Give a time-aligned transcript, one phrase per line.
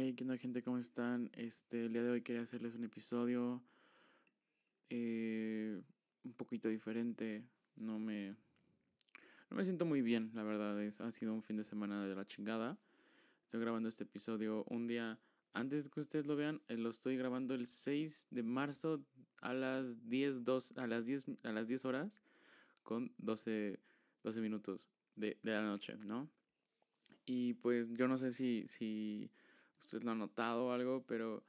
[0.00, 0.62] Hey, ¿qué onda gente?
[0.62, 1.28] ¿Cómo están?
[1.34, 3.60] Este, el día de hoy quería hacerles un episodio
[4.90, 5.82] eh,
[6.22, 7.42] un poquito diferente.
[7.74, 8.36] No me,
[9.50, 10.80] no me siento muy bien, la verdad.
[10.80, 12.78] Es, ha sido un fin de semana de la chingada.
[13.42, 15.18] Estoy grabando este episodio un día
[15.52, 16.62] antes de que ustedes lo vean.
[16.68, 19.04] Eh, lo estoy grabando el 6 de marzo
[19.42, 20.42] a las 10,
[20.76, 22.22] a las 10, a las 10 horas
[22.84, 23.80] con 12,
[24.22, 26.30] 12 minutos de, de la noche, ¿no?
[27.26, 29.32] Y pues yo no sé si, si
[29.80, 31.42] ustedes lo han notado o algo, pero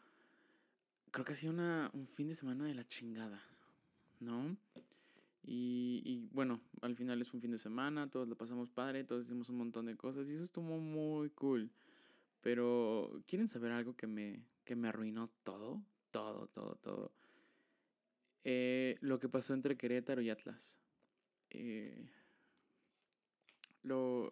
[1.11, 3.41] creo que ha una, un fin de semana de la chingada,
[4.19, 4.57] ¿no?
[5.43, 9.25] Y, y, bueno, al final es un fin de semana, todos lo pasamos padre, todos
[9.25, 11.71] hicimos un montón de cosas y eso estuvo muy cool.
[12.41, 15.81] Pero, ¿quieren saber algo que me, que me arruinó todo?
[16.11, 17.11] Todo, todo, todo.
[18.43, 20.77] Eh, lo que pasó entre Querétaro y Atlas.
[21.49, 22.09] Eh,
[23.83, 24.29] lo,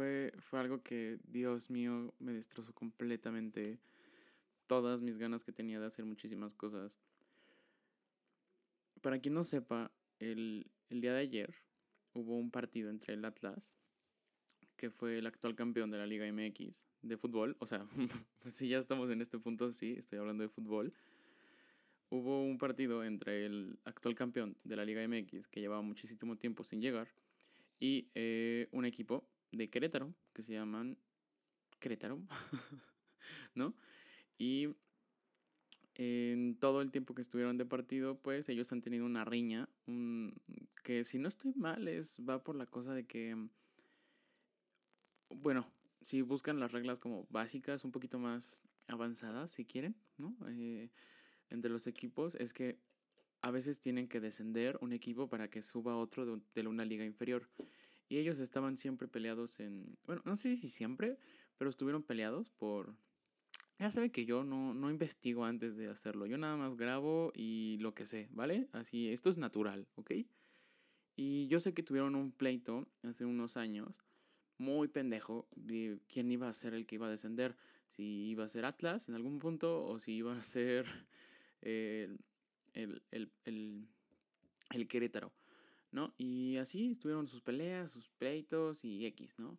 [0.00, 3.78] fue, fue algo que, Dios mío, me destrozó completamente
[4.66, 6.98] todas mis ganas que tenía de hacer muchísimas cosas.
[9.02, 11.54] Para quien no sepa, el, el día de ayer
[12.14, 13.74] hubo un partido entre el Atlas,
[14.78, 17.86] que fue el actual campeón de la Liga MX de fútbol, o sea,
[18.38, 20.94] pues si ya estamos en este punto, sí, estoy hablando de fútbol.
[22.08, 26.64] Hubo un partido entre el actual campeón de la Liga MX, que llevaba muchísimo tiempo
[26.64, 27.08] sin llegar,
[27.78, 30.98] y eh, un equipo de Querétaro, que se llaman
[31.78, 32.20] Querétaro,
[33.54, 33.74] ¿no?
[34.38, 34.68] Y
[35.94, 39.68] en todo el tiempo que estuvieron de partido, pues ellos han tenido una riña,
[40.82, 43.36] que si no estoy mal, es, va por la cosa de que,
[45.28, 50.34] bueno, si buscan las reglas como básicas, un poquito más avanzadas, si quieren, ¿no?
[50.48, 50.90] Eh,
[51.50, 52.78] entre los equipos, es que
[53.42, 57.48] a veces tienen que descender un equipo para que suba otro de una liga inferior.
[58.10, 59.96] Y ellos estaban siempre peleados en...
[60.04, 61.16] Bueno, no sé si siempre,
[61.56, 62.96] pero estuvieron peleados por...
[63.78, 66.26] Ya saben que yo no, no investigo antes de hacerlo.
[66.26, 68.68] Yo nada más grabo y lo que sé, ¿vale?
[68.72, 70.10] Así, esto es natural, ¿ok?
[71.14, 74.02] Y yo sé que tuvieron un pleito hace unos años
[74.58, 77.56] muy pendejo de quién iba a ser el que iba a descender.
[77.90, 80.84] Si iba a ser Atlas en algún punto o si iba a ser
[81.62, 82.18] el,
[82.74, 83.02] el,
[83.44, 83.88] el,
[84.70, 85.32] el Querétaro.
[85.92, 86.14] ¿No?
[86.18, 89.58] Y así estuvieron sus peleas, sus pleitos y X, ¿no?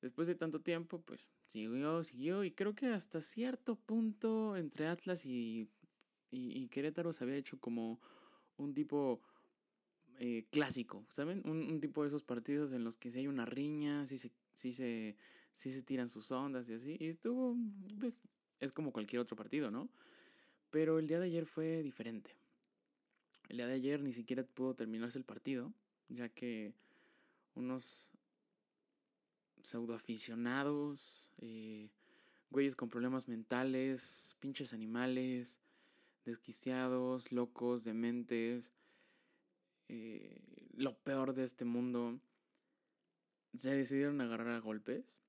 [0.00, 5.24] Después de tanto tiempo, pues siguió, siguió y creo que hasta cierto punto entre Atlas
[5.24, 5.68] y,
[6.30, 8.00] y, Querétaro se había hecho como
[8.56, 9.20] un tipo
[10.18, 11.42] eh, clásico, ¿saben?
[11.48, 14.72] Un, tipo de esos partidos en los que si hay una riña, si se, si
[14.72, 15.16] se,
[15.52, 16.96] si se tiran sus ondas y así.
[17.00, 17.56] Y estuvo,
[17.98, 18.22] pues,
[18.60, 19.88] es como cualquier otro partido, ¿no?
[20.70, 22.36] Pero el día de ayer fue diferente.
[23.48, 25.72] El día de ayer ni siquiera pudo terminarse el partido,
[26.08, 26.74] ya que
[27.54, 28.10] unos
[29.62, 31.88] pseudoaficionados, eh,
[32.50, 35.58] güeyes con problemas mentales, pinches animales,
[36.24, 38.72] desquiciados, locos, dementes,
[39.88, 40.40] eh,
[40.74, 42.20] lo peor de este mundo,
[43.56, 45.20] se decidieron agarrar a golpes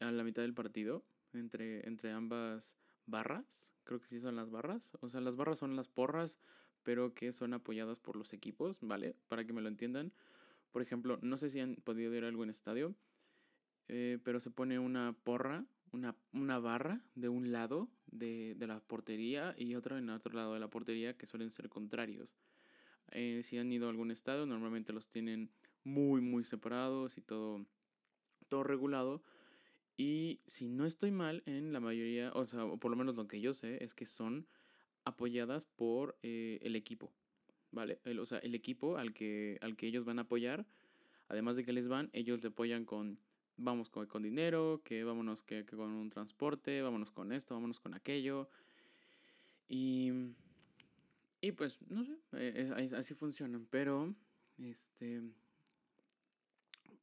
[0.00, 4.92] a la mitad del partido entre, entre ambas barras, creo que sí son las barras,
[5.00, 6.38] o sea, las barras son las porras,
[6.82, 9.14] pero que son apoyadas por los equipos, ¿vale?
[9.28, 10.12] Para que me lo entiendan.
[10.70, 12.94] Por ejemplo, no sé si han podido ir a algún estadio,
[13.88, 18.80] eh, pero se pone una porra, una, una barra de un lado de, de, la
[18.80, 22.36] portería y otra en el otro lado de la portería que suelen ser contrarios.
[23.10, 25.50] Eh, si han ido a algún estadio, normalmente los tienen
[25.82, 27.66] muy, muy separados y todo,
[28.48, 29.22] todo regulado.
[29.96, 33.26] Y si no estoy mal, en la mayoría, o sea, o por lo menos lo
[33.26, 34.46] que yo sé, es que son
[35.04, 37.12] apoyadas por eh, el equipo,
[37.70, 38.00] ¿vale?
[38.04, 40.66] El, o sea, el equipo al que, al que ellos van a apoyar,
[41.28, 43.18] además de que les van, ellos le apoyan con,
[43.56, 47.80] vamos con, con dinero, que vámonos que, que, con un transporte, vámonos con esto, vámonos
[47.80, 48.48] con aquello.
[49.68, 50.10] Y,
[51.40, 54.14] y pues, no sé, eh, eh, así funcionan, pero,
[54.58, 55.22] este,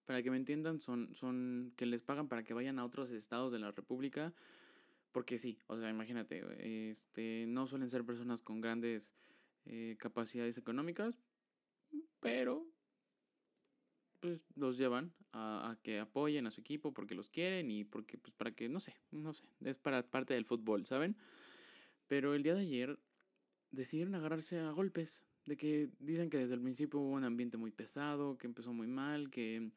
[0.06, 3.52] para que me entiendan, son, son que les pagan para que vayan a otros estados
[3.52, 4.34] de la República
[5.18, 6.44] porque sí, o sea, imagínate,
[6.92, 9.16] este, no suelen ser personas con grandes
[9.66, 11.18] eh, capacidades económicas,
[12.20, 12.68] pero
[14.20, 18.20] pues los llevan a, a, que apoyen a su equipo porque los quieren y porque,
[18.20, 21.18] pues para que, no sé, no sé, es para parte del fútbol, ¿saben?
[22.06, 23.00] Pero el día de ayer
[23.72, 27.72] decidieron agarrarse a golpes, de que dicen que desde el principio hubo un ambiente muy
[27.72, 29.72] pesado, que empezó muy mal, que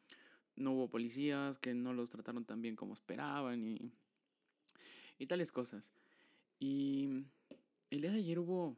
[0.56, 3.90] no hubo policías, que no los trataron tan bien como esperaban y
[5.20, 5.92] y tales cosas.
[6.58, 7.26] Y
[7.90, 8.76] el día de ayer hubo,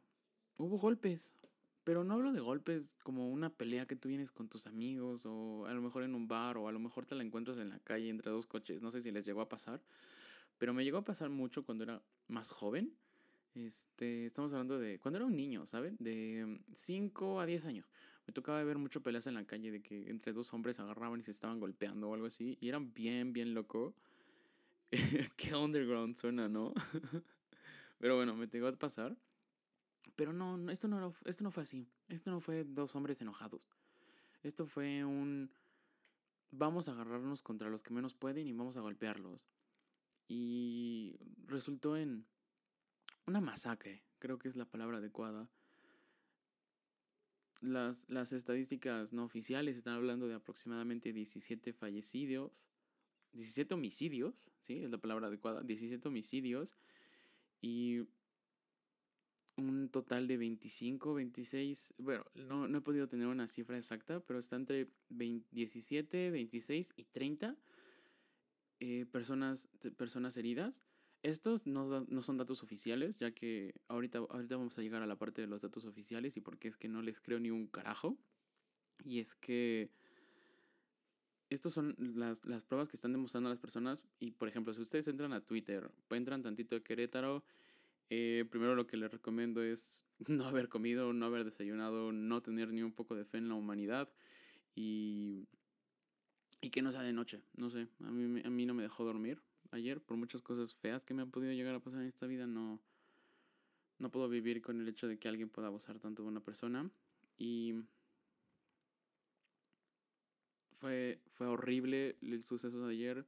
[0.57, 1.37] hubo golpes,
[1.83, 5.65] pero no hablo de golpes como una pelea que tú vienes con tus amigos o
[5.65, 7.79] a lo mejor en un bar o a lo mejor te la encuentras en la
[7.79, 9.81] calle entre dos coches, no sé si les llegó a pasar,
[10.59, 12.93] Pero me llegó a pasar mucho cuando era más joven.
[13.55, 15.95] Este, estamos hablando de cuando era un niño, ¿saben?
[15.99, 17.87] De 5 a 10 años.
[18.27, 21.23] Me tocaba ver mucho peleas en la calle de que entre dos hombres agarraban y
[21.23, 22.57] se estaban golpeando o algo así.
[22.61, 23.95] Y eran bien, bien loco.
[25.37, 26.73] Qué underground suena, ¿no?
[27.99, 29.17] Pero bueno, me llegó a pasar.
[30.15, 31.87] Pero no, esto no, esto no fue así.
[32.09, 33.69] Esto no fue dos hombres enojados.
[34.43, 35.51] Esto fue un...
[36.51, 39.47] Vamos a agarrarnos contra los que menos pueden y vamos a golpearlos.
[40.27, 42.27] Y resultó en
[43.25, 45.49] una masacre, creo que es la palabra adecuada.
[47.61, 52.67] Las, las estadísticas no oficiales están hablando de aproximadamente 17 fallecidos,
[53.33, 54.83] 17 homicidios, ¿sí?
[54.83, 56.75] Es la palabra adecuada, 17 homicidios
[57.61, 58.07] y
[59.55, 64.39] un total de 25, 26, bueno, no, no he podido tener una cifra exacta, pero
[64.39, 67.55] está entre 17, 26 y 30
[68.79, 70.83] eh, personas, personas heridas.
[71.21, 75.17] Estos no, no, son datos oficiales, ya que ahorita, ahorita vamos a llegar a la
[75.17, 78.17] parte de los datos oficiales y porque es que no les creo ni un carajo.
[79.05, 79.89] Y es que
[81.53, 84.03] estas son las, las pruebas que están demostrando a las personas.
[84.19, 87.43] Y por ejemplo, si ustedes entran a Twitter, entran tantito a Querétaro,
[88.09, 92.71] eh, primero lo que les recomiendo es no haber comido, no haber desayunado, no tener
[92.71, 94.09] ni un poco de fe en la humanidad
[94.75, 95.47] y,
[96.61, 97.41] y que no sea de noche.
[97.57, 99.41] No sé, a mí, a mí no me dejó dormir
[99.71, 102.47] ayer por muchas cosas feas que me han podido llegar a pasar en esta vida.
[102.47, 102.79] No,
[103.99, 106.89] no puedo vivir con el hecho de que alguien pueda abusar tanto de una persona.
[107.37, 107.73] Y
[110.73, 113.25] fue, fue horrible el suceso de ayer.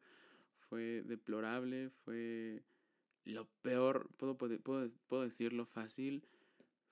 [0.70, 1.90] Fue deplorable.
[1.90, 2.64] Fue
[3.24, 4.58] lo peor, puedo, puedo,
[5.08, 6.28] puedo decirlo fácil.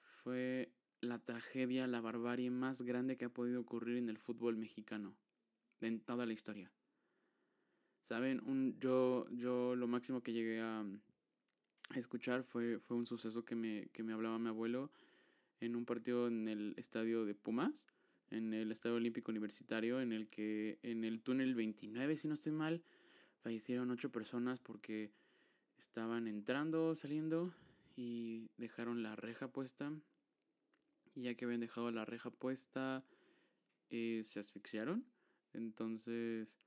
[0.02, 0.72] Fue
[1.02, 5.16] la tragedia, la barbarie más grande que ha podido ocurrir en el fútbol mexicano.
[5.82, 6.72] En toda la historia.
[8.04, 10.86] Saben, un, yo, yo lo máximo que llegué a,
[11.96, 14.92] escuchar fue, fue un suceso que me, que me hablaba mi abuelo
[15.60, 17.88] en un partido en el estadio de Pumas,
[18.34, 22.52] en el Estadio Olímpico Universitario, en el que en el túnel 29, si no estoy
[22.52, 22.84] mal,
[23.42, 25.12] fallecieron ocho personas porque
[25.78, 27.54] estaban entrando, saliendo
[27.96, 29.92] y dejaron la reja puesta.
[31.16, 33.06] Y ya que habían dejado la reja puesta,
[33.92, 35.06] eh, se asfixiaron.
[35.54, 36.58] Entonces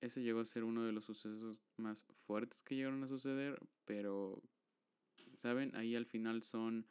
[0.00, 4.42] ese llegó a ser uno de los sucesos más fuertes que llegaron a suceder, pero,
[5.36, 5.74] ¿saben?
[5.76, 6.86] Ahí al final son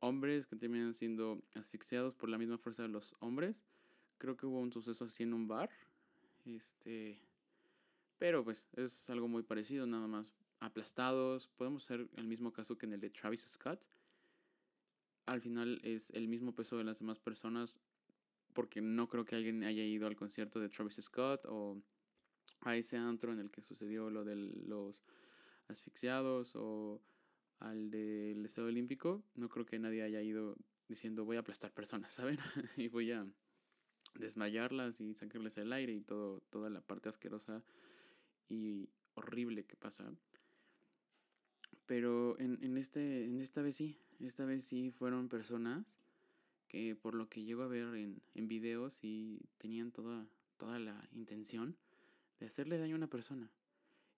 [0.00, 3.64] hombres que terminan siendo asfixiados por la misma fuerza de los hombres.
[4.18, 5.70] Creo que hubo un suceso así en un bar.
[6.44, 7.20] Este.
[8.18, 11.46] Pero pues es algo muy parecido, nada más aplastados.
[11.46, 13.86] Podemos ser el mismo caso que en el de Travis Scott.
[15.26, 17.80] Al final es el mismo peso de las demás personas.
[18.52, 21.80] Porque no creo que alguien haya ido al concierto de Travis Scott o
[22.62, 25.02] a ese antro en el que sucedió lo de los
[25.68, 27.00] asfixiados o
[27.60, 30.56] al del Estado Olímpico, no creo que nadie haya ido
[30.88, 32.38] diciendo voy a aplastar personas, ¿saben?
[32.76, 33.26] y voy a
[34.14, 37.62] desmayarlas y sacarles el aire y todo, toda la parte asquerosa
[38.48, 40.12] y horrible que pasa.
[41.86, 45.98] Pero en, en, este, en esta vez sí, esta vez sí fueron personas
[46.68, 51.08] que por lo que llego a ver en, en videos y tenían toda, toda la
[51.12, 51.76] intención
[52.38, 53.50] de hacerle daño a una persona.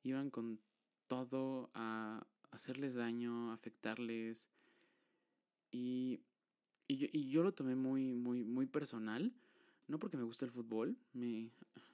[0.03, 0.61] Iban con
[1.09, 4.49] todo a hacerles daño, afectarles.
[5.73, 6.21] Y,
[6.87, 9.33] y, yo, y yo lo tomé muy, muy, muy personal.
[9.89, 10.97] No porque me guste el fútbol.
[11.13, 11.51] Me,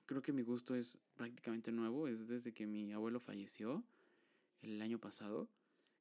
[0.07, 2.07] creo que mi gusto es prácticamente nuevo.
[2.09, 3.83] Es desde que mi abuelo falleció
[4.61, 5.49] el año pasado.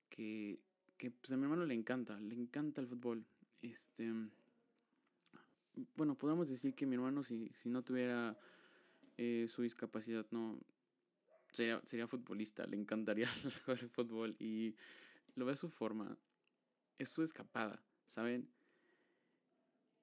[0.10, 0.60] Que,
[0.98, 2.20] que pues a mi hermano le encanta.
[2.20, 3.24] Le encanta el fútbol.
[3.62, 4.12] Este.
[5.96, 8.38] Bueno, podemos decir que mi hermano, si, si no tuviera
[9.18, 10.60] eh, su discapacidad no
[11.58, 13.28] sería, sería futbolista, le encantaría
[13.66, 14.76] jugar fútbol y
[15.36, 16.18] lo ve su forma,
[16.98, 18.50] es su escapada, ¿saben?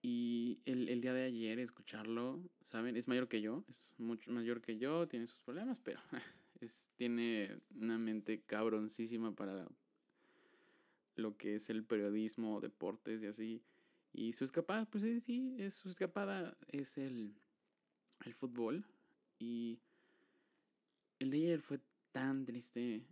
[0.02, 2.96] Y el, el, día de ayer escucharlo, ¿saben?
[2.96, 6.00] Es mayor que yo, es mucho mayor que yo, tiene sus problemas, pero
[6.60, 9.66] es, tiene una mente cabroncísima para
[11.16, 13.62] lo que es el periodismo, deportes y así.
[14.12, 17.34] Y su escapada, pues sí, es, su escapada es el,
[18.26, 18.84] el fútbol.
[19.38, 19.80] Y
[21.24, 21.80] el de ayer fue
[22.12, 23.02] tan triste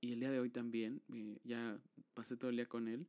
[0.00, 1.02] y el día de hoy también.
[1.44, 1.78] ya
[2.14, 3.06] pasé todo el día con él.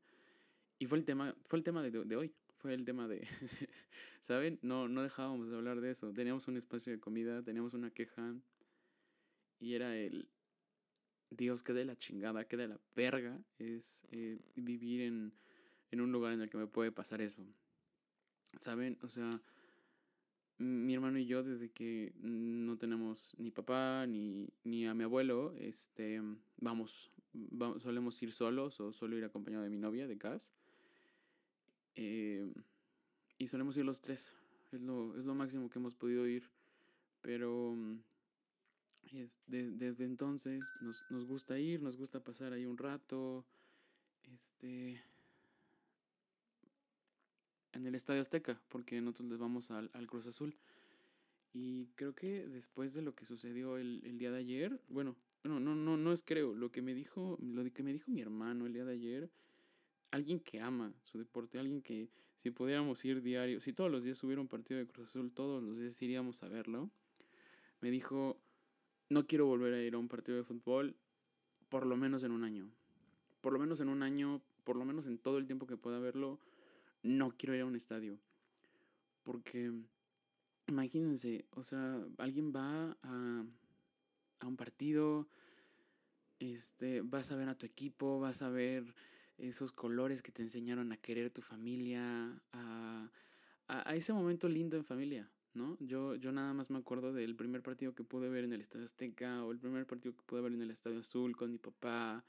[0.77, 2.33] Y fue el tema, fue el tema de, hoy.
[2.57, 3.25] Fue el tema de,
[4.21, 4.59] ¿saben?
[4.61, 6.13] No, no dejábamos de hablar de eso.
[6.13, 8.35] Teníamos un espacio de comida, teníamos una queja.
[9.59, 10.29] Y era el,
[11.29, 15.33] Dios, que de la chingada, que de la verga es eh, vivir en,
[15.91, 17.45] en un lugar en el que me puede pasar eso.
[18.59, 18.97] ¿Saben?
[19.03, 19.29] O sea,
[20.59, 25.53] mi hermano y yo, desde que no tenemos ni papá ni, ni a mi abuelo,
[25.57, 26.21] este,
[26.57, 30.51] vamos, vamos, solemos ir solos o solo ir acompañado de mi novia, de Cas.
[31.95, 32.53] Eh,
[33.37, 34.35] y solemos ir los tres.
[34.71, 36.49] Es lo, es lo máximo que hemos podido ir.
[37.21, 37.75] Pero
[39.13, 43.45] es, desde entonces nos, nos gusta ir, nos gusta pasar ahí un rato.
[44.33, 45.01] Este
[47.73, 50.55] en el Estadio Azteca, porque nosotros les vamos al, al, Cruz Azul.
[51.53, 55.59] Y creo que después de lo que sucedió el, el, día de ayer, bueno, no,
[55.59, 58.65] no, no, no es creo, lo que me dijo, lo que me dijo mi hermano
[58.65, 59.29] el día de ayer,
[60.11, 64.23] alguien que ama su deporte, alguien que si pudiéramos ir diario, si todos los días
[64.23, 66.89] hubiera un partido de Cruz Azul, todos los días iríamos a verlo,
[67.81, 68.37] me dijo,
[69.09, 70.95] no quiero volver a ir a un partido de fútbol
[71.69, 72.69] por lo menos en un año.
[73.41, 75.99] Por lo menos en un año, por lo menos en todo el tiempo que pueda
[75.99, 76.39] verlo,
[77.03, 78.19] no quiero ir a un estadio.
[79.23, 79.71] Porque,
[80.67, 83.45] imagínense, o sea, alguien va a,
[84.39, 85.27] a un partido,
[86.39, 88.95] este, vas a ver a tu equipo, vas a ver
[89.37, 93.09] esos colores que te enseñaron a querer tu familia, a,
[93.67, 95.77] a, a ese momento lindo en familia, ¿no?
[95.79, 98.85] Yo, yo nada más me acuerdo del primer partido que pude ver en el Estadio
[98.85, 102.23] Azteca o el primer partido que pude ver en el Estadio Azul con mi papá,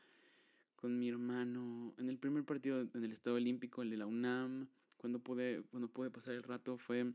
[0.80, 4.66] con mi hermano, en el primer partido en el Estadio Olímpico, el de la UNAM,
[4.96, 7.12] cuando pude, cuando pude pasar el rato fue,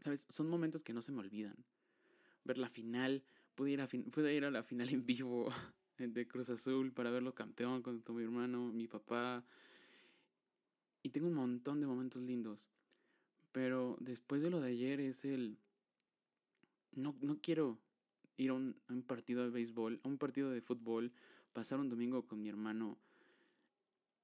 [0.00, 0.26] ¿sabes?
[0.28, 1.56] Son momentos que no se me olvidan.
[2.44, 3.22] Ver la final,
[3.54, 5.48] pude ir a, pude ir a la final en vivo
[5.98, 9.44] de Cruz Azul para verlo campeón con mi hermano, mi papá.
[11.04, 12.68] Y tengo un montón de momentos lindos.
[13.52, 15.58] Pero después de lo de ayer es el...
[16.92, 17.78] No, no quiero
[18.36, 21.12] ir a un, a un, partido de béisbol, a un partido de fútbol,
[21.58, 22.96] pasar un domingo con mi hermano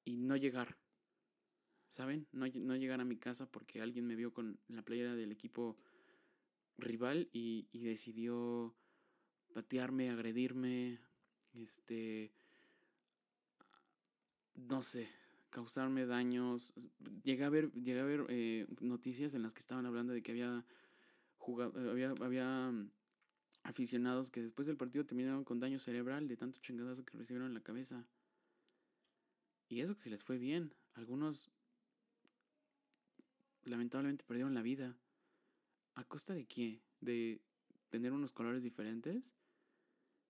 [0.05, 0.76] y no llegar.
[1.91, 2.29] ¿Saben?
[2.31, 5.76] No, no llegar a mi casa porque alguien me vio con la playera del equipo
[6.79, 8.73] rival y, y decidió
[9.53, 11.00] patearme, agredirme,
[11.55, 12.31] este,
[14.55, 15.09] no sé,
[15.50, 16.73] causarme daños.
[17.25, 20.31] Llegué a ver, llegué a ver eh, noticias en las que estaban hablando de que
[20.31, 20.64] había
[21.38, 22.73] jugado, había, había
[23.64, 27.54] aficionados que después del partido terminaron con daño cerebral de tanto chingadazo que recibieron en
[27.54, 28.06] la cabeza.
[29.68, 30.73] Y eso que se les fue bien.
[30.94, 31.50] Algunos
[33.64, 34.97] lamentablemente perdieron la vida.
[35.94, 36.83] ¿A costa de qué?
[37.00, 37.40] ¿De
[37.88, 39.35] tener unos colores diferentes?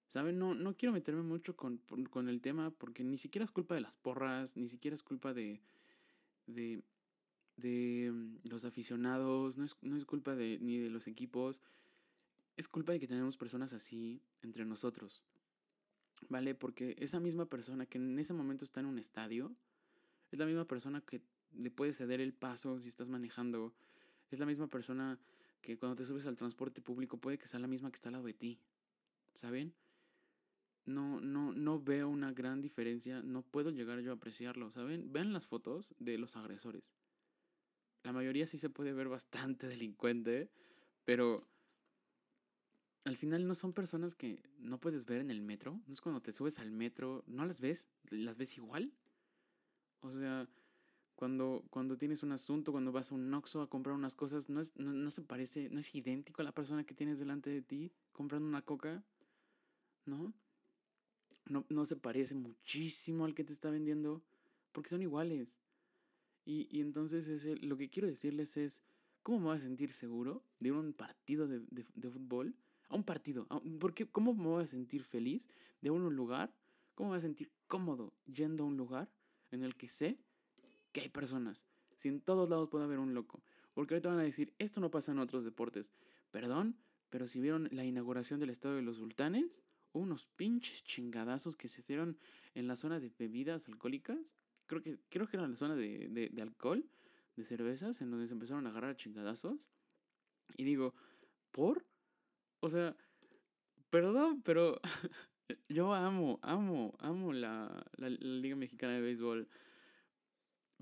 [0.08, 0.38] ¿Saben?
[0.38, 1.78] No, no quiero meterme mucho con,
[2.10, 5.34] con, el tema porque ni siquiera es culpa de las porras, ni siquiera es culpa
[5.34, 5.60] de,
[6.46, 6.84] de,
[7.56, 11.62] de mm, los aficionados, no es, no es culpa de, ni de los equipos,
[12.56, 15.22] es culpa de que tenemos personas así entre nosotros.
[16.28, 16.54] ¿Vale?
[16.54, 19.54] Porque esa misma persona que en ese momento está en un estadio,
[20.30, 23.74] es la misma persona que le puede ceder el paso si estás manejando,
[24.30, 25.18] es la misma persona
[25.60, 28.14] que cuando te subes al transporte público puede que sea la misma que está al
[28.14, 28.58] lado de ti.
[29.34, 29.74] ¿Saben?
[30.86, 35.12] no, no, no veo una gran diferencia, no puedo llegar yo a apreciarlo, ¿saben?
[35.12, 36.92] Vean las fotos de los agresores.
[38.02, 40.50] La mayoría sí se puede ver bastante delincuente,
[41.04, 41.46] pero
[43.04, 45.80] al final no son personas que no puedes ver en el metro.
[45.86, 48.92] No es cuando te subes al metro, no las ves, las ves igual.
[50.00, 50.48] O sea,
[51.14, 54.60] cuando, cuando tienes un asunto, cuando vas a un Oxxo a comprar unas cosas, no,
[54.60, 57.62] es, no, no se parece, no es idéntico a la persona que tienes delante de
[57.62, 59.04] ti comprando una coca,
[60.06, 60.34] ¿no?
[61.46, 64.22] no, no se parece muchísimo al que te está vendiendo,
[64.72, 65.58] porque son iguales.
[66.44, 68.82] Y, y entonces es lo que quiero decirles es,
[69.22, 72.54] ¿cómo me voy a sentir seguro de un partido de, de, de fútbol?
[72.88, 73.46] A un partido.
[73.80, 75.48] porque, ¿Cómo me voy a sentir feliz
[75.80, 76.54] de un lugar?
[76.94, 79.10] ¿Cómo me voy a sentir cómodo yendo a un lugar
[79.50, 80.18] en el que sé
[80.92, 81.64] que hay personas?
[81.96, 83.42] Si en todos lados puede haber un loco.
[83.72, 85.92] Porque ahorita van a decir, esto no pasa en otros deportes.
[86.30, 86.76] Perdón,
[87.10, 89.62] pero si vieron la inauguración del Estado de los Sultanes,
[89.92, 92.18] unos pinches chingadazos que se hicieron
[92.54, 94.34] en la zona de bebidas alcohólicas.
[94.66, 96.84] Creo que, creo que era la zona de, de, alcohol,
[97.36, 99.68] de cervezas, en donde se empezaron a agarrar chingadazos.
[100.56, 100.94] Y digo,
[101.50, 101.84] ¿por?
[102.64, 102.96] O sea,
[103.90, 104.80] perdón, pero
[105.68, 109.46] yo amo, amo, amo la, la, Liga Mexicana de Béisbol.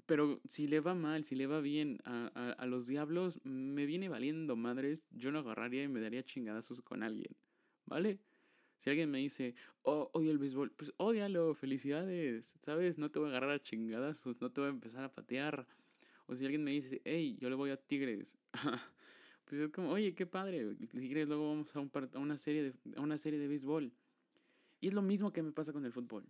[0.07, 3.85] Pero si le va mal, si le va bien a, a, a, los diablos, me
[3.85, 7.35] viene valiendo madres, yo no agarraría y me daría chingadazos con alguien,
[7.87, 8.21] ¿vale?
[8.79, 12.97] Si alguien me dice, oh, odio el béisbol, pues odialo, felicidades, ¿sabes?
[12.97, 15.67] No te voy a agarrar a chingadas, no te voy a empezar a patear.
[16.29, 18.39] O si alguien me dice, hey, yo le voy a Tigres,
[19.52, 22.75] pues es como, oye, qué padre, Tigres luego vamos a, un a, una, serie de,
[22.97, 23.92] a una serie de béisbol.
[24.80, 26.25] Y es lo mismo que me pasa con el fútbol.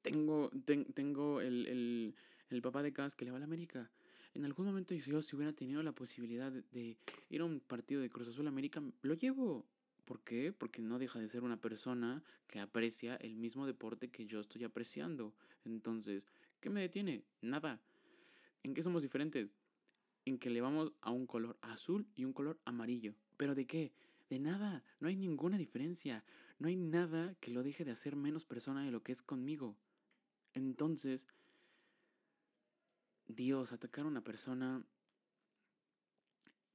[0.00, 2.14] Tengo, ten, tengo el, el,
[2.48, 3.90] el papá de Cas que le va a la América.
[4.32, 6.96] en algún momento yo si hubiera tenido la posibilidad de,
[7.28, 9.66] ir a un partido de Cruz Azul América, lo llevo.
[10.06, 10.50] ¿Por qué?
[10.50, 14.64] Porque no deja de ser una persona que aprecia el mismo deporte que yo estoy
[14.64, 15.34] apreciando.
[15.66, 16.26] Entonces,
[16.58, 17.22] ¿qué me detiene?
[17.42, 17.82] Nada.
[18.62, 19.54] ¿En qué somos diferentes?
[20.24, 23.14] En que le vamos a un color azul y un color amarillo.
[23.36, 23.92] ¿Pero de qué?
[24.30, 24.82] De nada.
[25.00, 26.24] No hay ninguna diferencia.
[26.58, 29.76] No hay nada que lo deje de hacer menos persona de lo que es conmigo.
[30.54, 31.26] Entonces,
[33.26, 34.84] Dios, atacar a una persona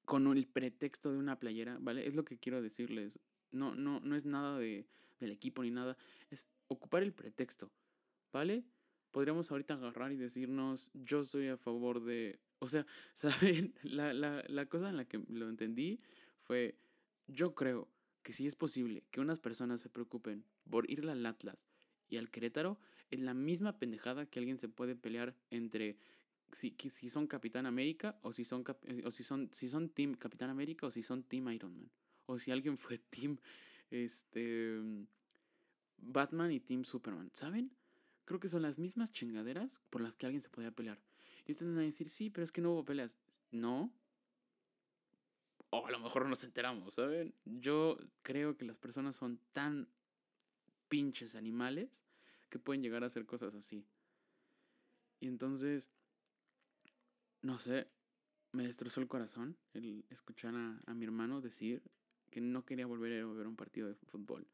[0.05, 2.07] con el pretexto de una playera, ¿vale?
[2.07, 3.19] Es lo que quiero decirles.
[3.51, 4.87] No, no, no es nada de,
[5.19, 5.97] del equipo ni nada.
[6.29, 7.71] Es ocupar el pretexto,
[8.33, 8.65] ¿vale?
[9.11, 12.39] Podríamos ahorita agarrar y decirnos, yo estoy a favor de...
[12.59, 13.73] O sea, ¿saben?
[13.83, 15.99] La, la, la cosa en la que lo entendí
[16.39, 16.77] fue,
[17.27, 17.87] yo creo
[18.23, 21.67] que si es posible que unas personas se preocupen por ir al Atlas
[22.09, 22.79] y al Querétaro,
[23.11, 25.97] es la misma pendejada que alguien se puede pelear entre
[26.51, 30.15] si, si son Capitán América o si son, eh, o si son, si son Team
[30.15, 31.91] Capitán América o si son Team Iron Man.
[32.25, 33.37] O si alguien fue Team
[33.89, 34.79] este,
[35.97, 37.29] Batman y Team Superman.
[37.33, 37.71] ¿Saben?
[38.29, 41.01] Creo que son las mismas chingaderas por las que alguien se podía pelear.
[41.47, 43.15] Y ustedes van a decir, sí, pero es que no hubo peleas.
[43.49, 43.91] No.
[45.71, 47.33] O a lo mejor nos enteramos, ¿saben?
[47.45, 49.89] Yo creo que las personas son tan
[50.89, 52.03] pinches animales
[52.49, 53.83] que pueden llegar a hacer cosas así.
[55.19, 55.89] Y entonces,
[57.41, 57.87] no sé,
[58.51, 61.81] me destrozó el corazón el escuchar a, mi hermano decir
[62.29, 64.47] que no quería volver a ver un partido de fútbol.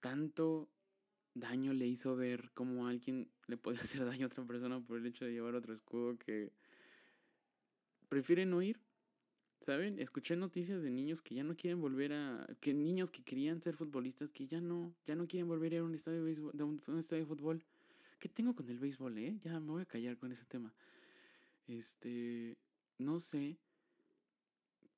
[0.00, 0.70] Tanto
[1.34, 5.06] daño le hizo ver cómo alguien le podía hacer daño a otra persona por el
[5.06, 6.52] hecho de llevar otro escudo que
[8.08, 8.80] prefieren no ir.
[9.60, 9.98] ¿Saben?
[9.98, 12.46] Escuché noticias de niños que ya no quieren volver a.
[12.60, 15.80] que niños que querían ser futbolistas que ya no, ya no quieren volver a ir
[15.82, 17.62] a un estadio de, béisbol, de un, estadio de fútbol.
[18.18, 19.36] ¿Qué tengo con el béisbol, eh?
[19.38, 20.72] Ya me voy a callar con ese tema.
[21.68, 22.56] Este,
[22.96, 23.58] no sé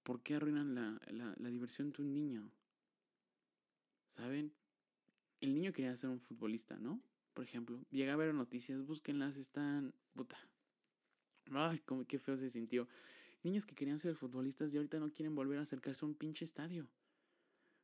[0.05, 2.49] por qué arruinan la, la, la diversión de un niño.
[4.11, 4.53] ¿Saben?
[5.43, 7.03] El niño quería ser un futbolista, ¿no?
[7.35, 9.93] Por ejemplo, llega a ver noticias, búsquenlas, están...
[10.15, 10.39] Puta.
[11.51, 12.87] Ay, cómo, qué feo se sintió.
[13.43, 16.45] Niños que querían ser futbolistas y ahorita no quieren volver a acercarse a un pinche
[16.45, 16.87] estadio.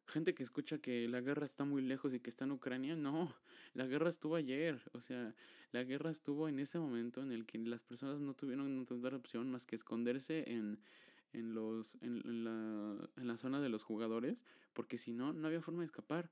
[0.07, 3.35] Gente que escucha que la guerra está muy lejos y que está en Ucrania, no,
[3.75, 5.35] la guerra estuvo ayer, o sea,
[5.73, 9.51] la guerra estuvo en ese momento en el que las personas no tuvieron otra opción
[9.51, 10.79] más que esconderse en,
[11.33, 14.45] en, los, en, la, en la zona de los jugadores,
[14.75, 16.31] porque si no, no había forma de escapar.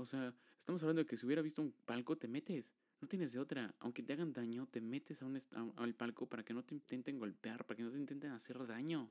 [0.00, 2.74] O sea, estamos hablando de que si hubiera visto un palco, te metes.
[3.00, 3.74] No tienes de otra.
[3.80, 5.38] Aunque te hagan daño, te metes a un
[5.76, 9.10] al palco para que no te intenten golpear, para que no te intenten hacer daño.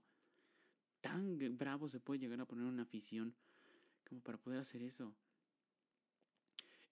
[1.02, 3.36] Tan bravo se puede llegar a poner una afición
[4.08, 5.14] como para poder hacer eso.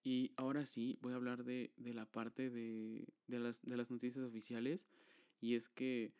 [0.03, 3.91] Y ahora sí, voy a hablar de, de la parte de, de, las, de las
[3.91, 4.87] noticias oficiales.
[5.41, 6.13] Y es que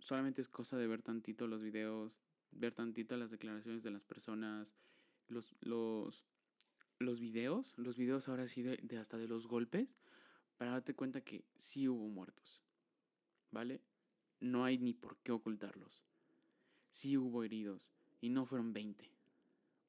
[0.00, 4.74] solamente es cosa de ver tantito los videos, ver tantito las declaraciones de las personas,
[5.28, 6.26] los, los,
[7.02, 9.96] los videos, los videos ahora sí de, hasta de los golpes,
[10.56, 12.62] para darte cuenta que sí hubo muertos.
[13.50, 13.80] ¿Vale?
[14.40, 16.04] No hay ni por qué ocultarlos.
[16.90, 17.90] Sí hubo heridos.
[18.20, 19.10] Y no fueron 20.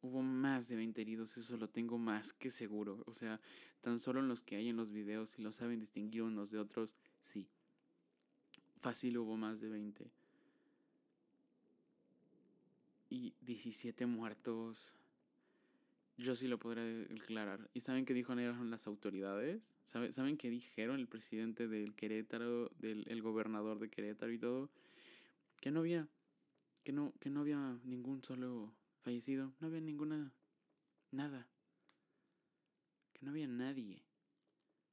[0.02, 3.04] Hubo más de 20 heridos, eso lo tengo más que seguro.
[3.06, 3.40] O sea,
[3.82, 6.60] tan solo en los que hay en los videos, y lo saben distinguir unos de
[6.60, 7.48] otros, sí.
[8.78, 10.12] Fácil hubo más de 20.
[13.10, 14.96] Y 17 muertos.
[16.18, 17.70] Yo sí lo podría declarar.
[17.74, 19.74] ¿Y saben qué dijeron las autoridades?
[19.84, 24.70] ¿Saben qué dijeron el presidente del Querétaro, del el gobernador de Querétaro y todo?
[25.60, 26.08] Que no había,
[26.84, 29.54] que no, que no había ningún solo fallecido.
[29.60, 30.32] No había ninguna.
[31.10, 31.48] Nada.
[33.14, 34.04] Que no había nadie.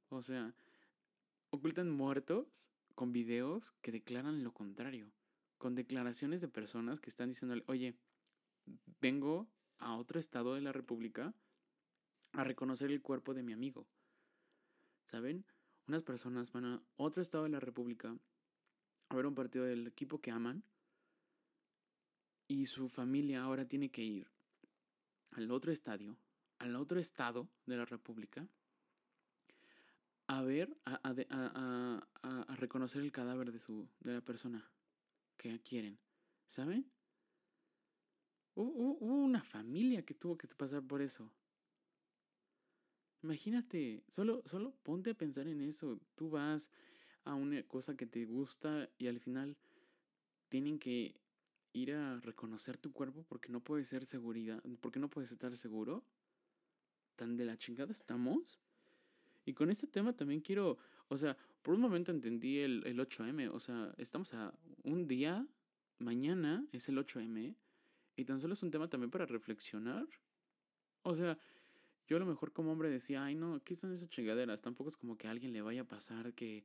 [0.09, 0.54] O sea,
[1.50, 5.12] ocultan muertos con videos que declaran lo contrario.
[5.59, 7.94] Con declaraciones de personas que están diciendo, oye,
[9.00, 9.48] vengo
[9.80, 11.34] a otro estado de la República
[12.32, 13.86] a reconocer el cuerpo de mi amigo.
[15.02, 15.44] ¿Saben?
[15.88, 18.16] Unas personas van a otro estado de la República
[19.08, 20.62] a ver un partido del equipo que aman
[22.46, 24.30] y su familia ahora tiene que ir
[25.32, 26.16] al otro estadio,
[26.58, 28.48] al otro estado de la República,
[30.26, 34.64] a ver, a, a, a, reconocer el cadáver de, su, de la persona
[35.36, 35.98] que quieren.
[36.46, 36.88] ¿Saben?
[38.62, 41.30] Hubo, una familia que tuvo que pasar por eso.
[43.22, 45.98] Imagínate, solo, solo ponte a pensar en eso.
[46.14, 46.70] Tú vas
[47.24, 49.56] a una cosa que te gusta y al final
[50.48, 51.14] tienen que
[51.72, 56.04] ir a reconocer tu cuerpo porque no puedes ser seguridad, porque no puedes estar seguro.
[57.16, 58.58] Tan de la chingada estamos.
[59.46, 60.76] Y con este tema también quiero,
[61.08, 65.46] o sea, Por un momento entendí el, el 8M, o sea, estamos a un día,
[65.98, 67.56] mañana es el 8M,
[68.20, 70.06] y tan solo es un tema también para reflexionar.
[71.02, 71.38] O sea,
[72.06, 74.61] yo a lo mejor como hombre decía, ay no, ¿qué son esas chingaderas?
[74.61, 76.64] Tampoco es como que a alguien le vaya a pasar que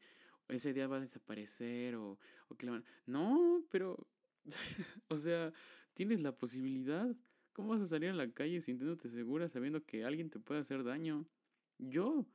[0.50, 2.86] ese día va a desaparecer o, o que le van...
[3.06, 4.08] No, pero,
[5.08, 5.54] o sea,
[5.94, 7.16] tienes la posibilidad.
[7.54, 10.84] ¿Cómo vas a salir a la calle sintiéndote segura sabiendo que alguien te puede hacer
[10.84, 11.26] daño?
[11.78, 12.26] Yo,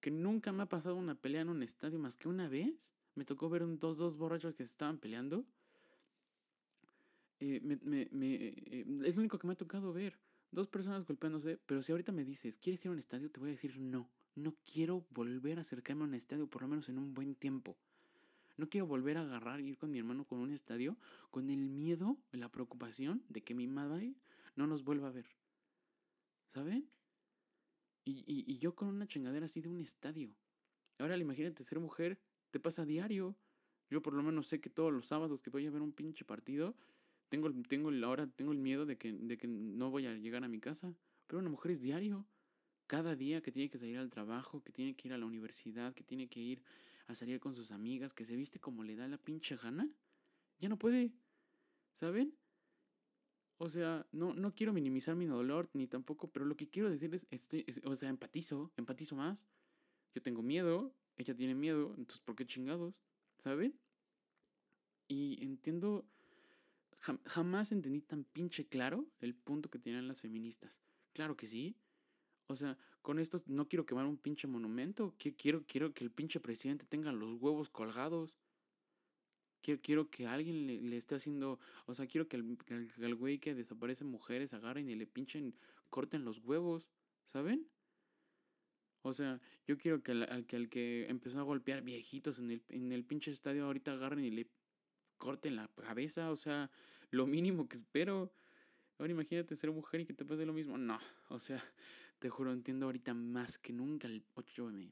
[0.00, 3.24] que nunca me ha pasado una pelea en un estadio más que una vez, me
[3.24, 5.46] tocó ver dos, dos borrachos que se estaban peleando.
[7.40, 10.18] Eh, me, me, me, eh, es lo único que me ha tocado ver.
[10.50, 13.30] Dos personas golpeándose, pero si ahorita me dices, ¿quieres ir a un estadio?
[13.30, 14.08] Te voy a decir no.
[14.34, 17.76] No quiero volver a acercarme a un estadio, por lo menos en un buen tiempo.
[18.56, 20.96] No quiero volver a agarrar ir con mi hermano con un estadio
[21.30, 24.14] con el miedo, la preocupación de que mi madre
[24.54, 25.26] no nos vuelva a ver.
[26.48, 26.88] ¿Saben?
[28.04, 30.34] Y, y, y yo con una chingadera así de un estadio.
[30.98, 32.18] Ahora imagínate ser mujer,
[32.50, 33.36] te pasa a diario.
[33.90, 36.24] Yo por lo menos sé que todos los sábados que voy a ver un pinche
[36.24, 36.74] partido,
[37.28, 40.48] tengo, tengo ahora tengo el miedo de que, de que no voy a llegar a
[40.48, 40.94] mi casa.
[41.26, 42.26] Pero una mujer es diario.
[42.86, 45.94] Cada día que tiene que salir al trabajo, que tiene que ir a la universidad,
[45.94, 46.62] que tiene que ir
[47.06, 49.90] a salir con sus amigas, que se viste como le da la pinche gana,
[50.58, 51.12] ya no puede.
[51.94, 52.36] ¿Saben?
[53.58, 57.26] O sea, no, no quiero minimizar mi dolor ni tampoco, pero lo que quiero decirles,
[57.30, 59.48] estoy, o sea, empatizo, empatizo más.
[60.14, 63.02] Yo tengo miedo, ella tiene miedo, entonces ¿por qué chingados?
[63.38, 63.78] ¿Saben?
[65.08, 66.06] Y entiendo,
[67.00, 70.80] jamás entendí tan pinche claro el punto que tienen las feministas.
[71.12, 71.76] Claro que sí.
[72.48, 75.14] O sea, con esto no quiero quemar un pinche monumento.
[75.18, 78.38] Quiero, quiero que el pinche presidente tenga los huevos colgados.
[79.62, 81.58] Quiero, quiero que alguien le, esté haciendo.
[81.86, 82.58] O sea, quiero que el,
[82.98, 85.56] el, güey que desaparece mujeres agarren y le pinchen,
[85.90, 86.88] corten los huevos.
[87.24, 87.68] ¿Saben?
[89.02, 92.92] O sea, yo quiero que al que, que empezó a golpear viejitos en el, en
[92.92, 94.48] el pinche estadio ahorita agarren y le
[95.18, 96.30] corten la cabeza.
[96.30, 96.70] O sea,
[97.10, 98.32] lo mínimo que espero.
[98.98, 100.78] Ahora imagínate ser mujer y que te pase lo mismo.
[100.78, 100.98] No,
[101.28, 101.62] o sea,
[102.18, 104.90] te juro, entiendo ahorita más que nunca el 8M.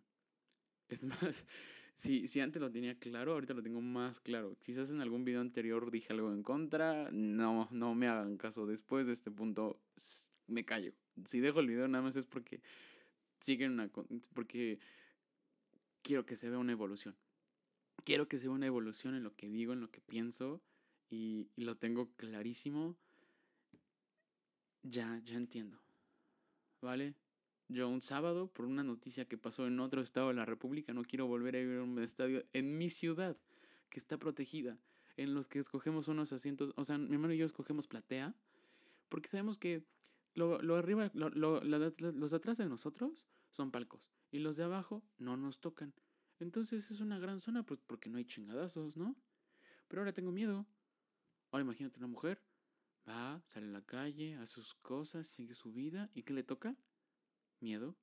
[0.88, 1.46] Es más,
[1.94, 4.56] si, si antes lo tenía claro, ahorita lo tengo más claro.
[4.60, 7.10] Quizás en algún video anterior dije algo en contra.
[7.12, 8.66] No, no me hagan caso.
[8.66, 9.80] Después de este punto,
[10.46, 10.92] me callo.
[11.24, 12.60] Si dejo el video nada más es porque
[13.40, 13.88] siguen una...
[14.34, 14.78] porque
[16.02, 17.16] quiero que se vea una evolución.
[18.04, 20.62] Quiero que se vea una evolución en lo que digo, en lo que pienso.
[21.10, 22.96] Y, lo tengo clarísimo.
[24.82, 25.84] Ya, ya entiendo.
[26.84, 27.14] ¿vale?
[27.68, 31.02] Yo un sábado, por una noticia que pasó en otro estado de la República, no
[31.02, 33.36] quiero volver a ir a un estadio en mi ciudad,
[33.88, 34.78] que está protegida,
[35.16, 38.34] en los que escogemos unos asientos, o sea, mi hermano y yo escogemos platea,
[39.08, 39.82] porque sabemos que
[40.34, 45.02] lo, lo arriba, lo, lo, los atrás de nosotros son palcos, y los de abajo
[45.16, 45.94] no nos tocan.
[46.44, 49.16] Entonces es una gran zona, pues porque no hay chingadazos, ¿no?
[49.88, 50.66] Pero ahora tengo miedo.
[51.50, 52.38] Ahora imagínate una mujer
[53.08, 56.10] Va, sale a la calle, hace sus cosas, sigue su vida.
[56.14, 56.76] ¿Y qué le toca?
[57.60, 57.96] Miedo.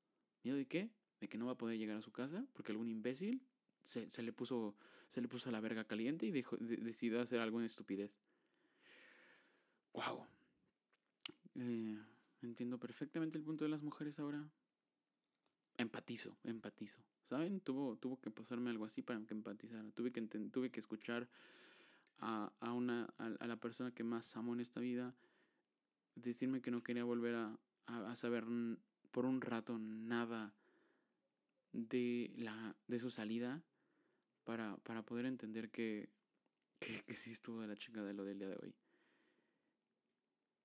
[0.43, 0.91] ¿Miedo de qué?
[1.19, 3.45] De que no va a poder llegar a su casa porque algún imbécil
[3.81, 4.75] se, se le, puso,
[5.07, 8.19] se le puso a la verga caliente y decidió hacer alguna estupidez.
[9.93, 10.25] ¡Wow!
[11.55, 11.99] Eh,
[12.41, 14.47] entiendo perfectamente el punto de las mujeres ahora.
[15.77, 17.03] Empatizo, empatizo.
[17.31, 17.61] ¿Saben?
[17.61, 19.89] Tuvo, tuvo que pasarme algo así para que empatizara.
[19.91, 21.29] Tuve que, tuve que escuchar
[22.19, 25.15] a, a, una, a, la persona que más amo en esta vida,
[26.15, 28.43] decirme que no quería volver a, a, saber
[29.11, 30.53] por un rato nada
[31.71, 33.63] de, la, de su salida
[34.43, 36.09] para, para poder entender que,
[36.79, 38.75] que, sí estuvo de la chingada de lo del día de hoy.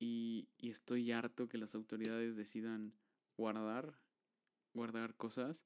[0.01, 2.93] Y, y estoy harto que las autoridades decidan
[3.37, 4.01] guardar,
[4.75, 5.65] guardar cosas,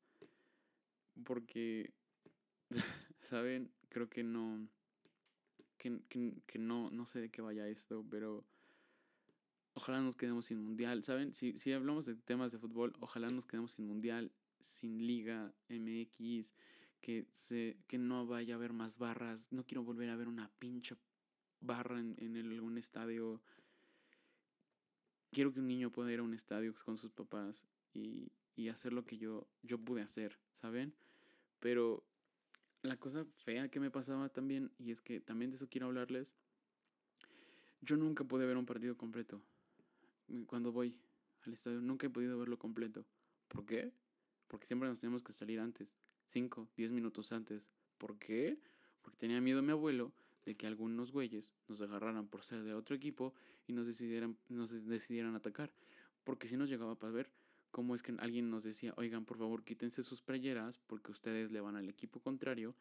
[1.24, 1.92] porque,
[3.20, 3.72] ¿saben?
[3.88, 4.68] Creo que no
[5.80, 8.44] que, que, que, no, no sé de qué vaya esto, pero
[9.74, 11.32] ojalá nos quedemos sin mundial, ¿saben?
[11.32, 16.54] Si, si hablamos de temas de fútbol, ojalá nos quedemos sin mundial, sin liga MX,
[17.00, 20.50] que, se, que no vaya a haber más barras, no quiero volver a ver una
[20.58, 20.96] pinche
[21.60, 23.40] barra en, en algún estadio.
[25.32, 28.92] Quiero que un niño pueda ir a un estadio con sus papás y, y hacer
[28.92, 30.94] lo que yo, yo pude hacer, ¿saben?
[31.60, 32.04] Pero
[32.82, 36.34] la cosa fea que me pasaba también, y es que también de eso quiero hablarles,
[37.82, 39.42] yo nunca pude ver un partido completo.
[40.46, 40.98] Cuando voy
[41.42, 43.06] al estadio, nunca he podido verlo completo.
[43.48, 43.92] ¿Por qué?
[44.48, 45.96] Porque siempre nos tenemos que salir antes,
[46.26, 47.70] 5, 10 minutos antes.
[47.98, 48.58] ¿Por qué?
[49.02, 50.12] Porque tenía miedo mi abuelo
[50.44, 53.34] de que algunos güeyes nos agarraran por ser de otro equipo
[53.66, 55.72] y nos decidieran, nos decidieran atacar.
[56.24, 57.30] Porque si nos llegaba a ver
[57.70, 61.60] cómo es que alguien nos decía, oigan, por favor, quítense sus playeras porque ustedes le
[61.60, 62.74] van al equipo contrario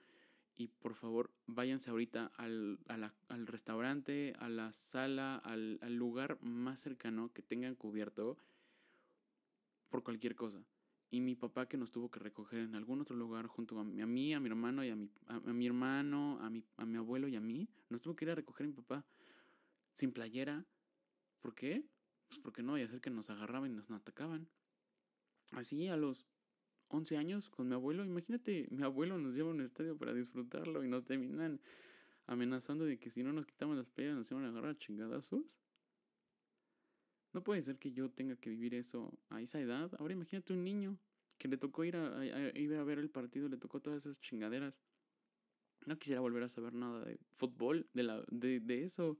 [0.59, 6.81] y por favor váyanse ahorita al, al restaurante, a la sala, al, al, lugar más
[6.81, 8.37] cercano que tengan cubierto
[9.89, 10.61] por cualquier cosa.
[11.11, 14.33] Y mi papá que nos tuvo que recoger en algún otro lugar junto a mí,
[14.33, 17.29] a, a mi hermano y a mi, a, mi hermano, a mi, a mi abuelo
[17.29, 19.05] y a mí, nos tuvo que ir a recoger mi papá
[19.93, 20.65] sin playera.
[21.39, 21.85] ¿Por qué?
[22.27, 24.49] Pues porque no vaya a ser que nos agarraban y nos atacaban.
[25.51, 26.25] Así a los
[26.89, 30.83] 11 años con mi abuelo, imagínate, mi abuelo nos lleva a un estadio para disfrutarlo
[30.83, 31.59] y nos terminan
[32.25, 35.59] amenazando de que si no nos quitamos las playeras nos iban a agarrar a chingadazos.
[37.33, 39.91] No puede ser que yo tenga que vivir eso a esa edad.
[39.99, 40.97] Ahora imagínate un niño
[41.37, 44.79] que le tocó ir a, ir a ver el partido, le tocó todas esas chingaderas.
[45.85, 49.19] No quisiera volver a saber nada de fútbol, de, la, de, de eso.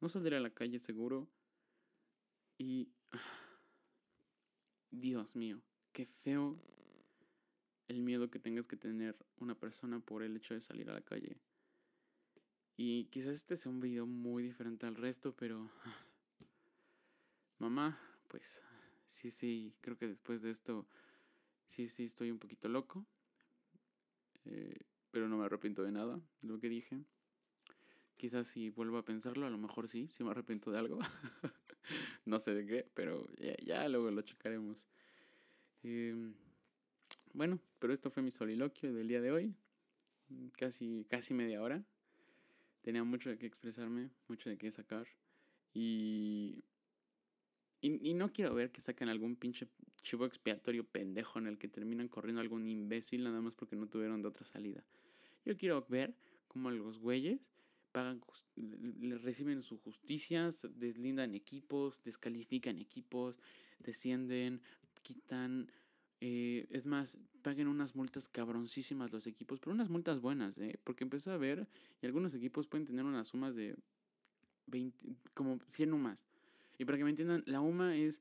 [0.00, 1.28] No saldré a la calle seguro.
[2.58, 2.88] Y...
[5.00, 5.60] Dios mío,
[5.92, 6.56] qué feo
[7.88, 11.02] el miedo que tengas que tener una persona por el hecho de salir a la
[11.02, 11.36] calle.
[12.76, 15.70] Y quizás este sea un video muy diferente al resto, pero
[17.58, 18.62] Mamá, pues
[19.06, 20.86] sí, sí, creo que después de esto,
[21.66, 23.06] sí, sí, estoy un poquito loco.
[24.44, 24.78] Eh,
[25.10, 27.02] pero no me arrepiento de nada de lo que dije.
[28.18, 30.98] Quizás si vuelvo a pensarlo, a lo mejor sí, sí me arrepiento de algo.
[32.24, 33.28] no sé de qué, pero
[33.64, 34.88] ya, luego lo checaremos.
[35.82, 36.34] Em,
[37.32, 39.54] bueno, pero esto fue mi soliloquio del día de hoy.
[40.58, 41.84] Casi, casi media hora.
[42.82, 45.06] Tenía mucho de qué expresarme, mucho de qué sacar.
[45.74, 46.64] Y
[47.80, 49.68] y, no quiero ver que saquen algún pinche
[50.00, 54.22] chivo expiatorio pendejo en el que terminan corriendo algún imbécil nada más porque no tuvieron
[54.22, 54.82] de otra salida.
[55.44, 56.14] Yo quiero ver
[56.48, 57.40] cómo los güeyes
[57.96, 58.20] pagan,
[58.56, 63.40] le reciben su justicia, deslindan equipos, descalifican equipos,
[63.78, 64.60] descienden,
[65.02, 65.72] quitan.
[66.20, 70.78] Eh, es más, paguen unas multas cabroncísimas los equipos, pero unas multas buenas, ¿eh?
[70.84, 71.66] Porque empecé a ver
[72.02, 73.74] y algunos equipos pueden tener unas sumas de
[74.66, 76.26] 20, como 100 o más.
[76.76, 78.20] Y para que me entiendan, la UMA es,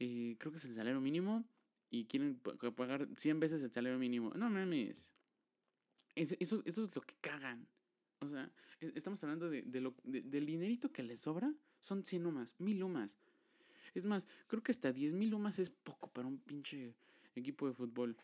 [0.00, 1.48] eh, creo que es el salario mínimo
[1.88, 2.38] y quieren
[2.76, 4.34] pagar 100 veces el salario mínimo.
[4.34, 5.12] No mames.
[6.14, 7.66] Eso, eso es lo que cagan.
[8.24, 11.54] O sea, e, estamos hablando de, de lo, del dinerito que les sobra.
[11.80, 13.18] Son 100 UMAS, 1000 UMAS.
[13.94, 16.94] Es más, creo que hasta 10.000 UMAS es poco para un pinche
[17.36, 18.16] equipo de fútbol.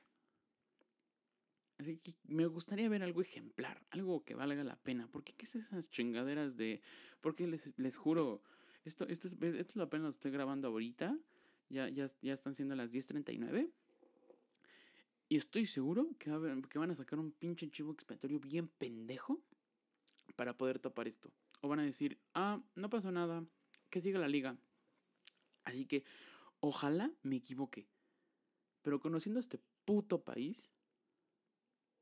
[1.78, 5.06] Así que me gustaría ver algo ejemplar, algo que valga la pena.
[5.06, 6.82] ¿Por qué, es esas chingaderas de.?
[7.20, 8.42] Porque les, les juro,
[8.84, 11.16] esto, esto, es, esto apenas lo estoy grabando ahorita.
[11.70, 13.70] Ya, ya, ya están siendo las 10.39.
[15.28, 16.32] Y estoy seguro que,
[16.68, 19.40] que van a sacar un pinche chivo expiatorio bien pendejo
[20.40, 21.30] para poder tapar esto.
[21.60, 23.44] O van a decir, ah, no pasó nada,
[23.90, 24.56] que siga la liga.
[25.64, 26.02] Así que
[26.60, 27.86] ojalá me equivoque.
[28.80, 30.70] Pero conociendo este puto país,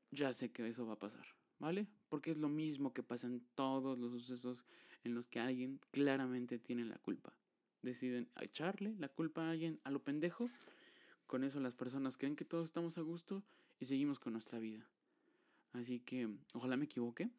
[0.09, 1.25] ya sé que eso va a pasar,
[1.57, 1.89] ¿vale?
[2.07, 4.65] Porque es lo mismo que pasa en todos los sucesos
[5.03, 7.35] en los que alguien claramente tiene la culpa.
[7.81, 10.49] Deciden echarle la culpa a alguien a lo pendejo.
[11.27, 13.43] Con eso las personas creen que todos estamos a gusto
[13.81, 14.89] y seguimos con nuestra vida.
[15.73, 17.29] Así que ojalá me equivoque,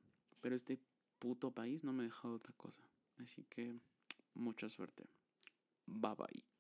[0.43, 0.79] pero este
[1.21, 2.83] puto país no me ha dejado otra cosa.
[3.19, 3.77] Así que
[4.35, 5.05] mucha suerte.
[5.87, 6.60] Bye bye.